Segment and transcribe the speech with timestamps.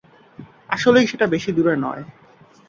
[0.69, 2.03] আসলেই সেটা বেশি দূরে নয়।